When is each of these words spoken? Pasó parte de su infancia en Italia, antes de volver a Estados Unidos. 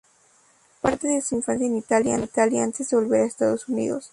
Pasó 0.01 0.81
parte 0.93 1.07
de 1.09 1.21
su 1.21 1.35
infancia 1.35 1.67
en 1.67 1.77
Italia, 1.77 2.15
antes 2.63 2.89
de 2.89 2.97
volver 2.97 3.21
a 3.21 3.25
Estados 3.25 3.67
Unidos. 3.67 4.09